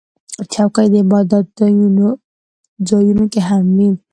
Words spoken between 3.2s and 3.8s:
کې هم